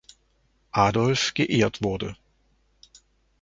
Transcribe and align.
Adolf 0.71 1.35
geehrt 1.35 1.83
wurde. 1.83 2.15